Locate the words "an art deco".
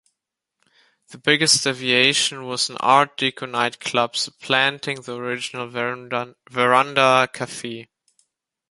2.71-3.47